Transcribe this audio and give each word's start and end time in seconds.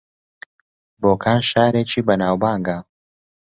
بۆکان 1.01 1.39
شارێکی 1.51 2.01
بەناوبانگە 2.07 2.77